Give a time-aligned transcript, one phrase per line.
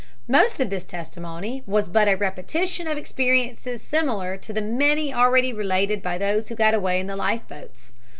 [0.27, 5.53] Most of this testimony was but a repetition of experiences similar to the many already
[5.53, 7.93] related by those who got away in the life boats.